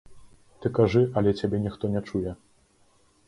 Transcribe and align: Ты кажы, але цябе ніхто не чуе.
Ты 0.63 0.69
кажы, 0.77 1.01
але 1.19 1.33
цябе 1.41 1.57
ніхто 1.65 1.91
не 1.97 2.01
чуе. 2.07 2.31